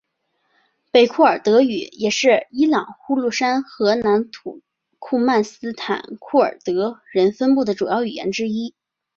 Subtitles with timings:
[0.89, 4.59] 北库尔德语也是伊朗呼罗珊和南土
[4.97, 8.73] 库曼斯坦库尔德人分布区的主要语言之一。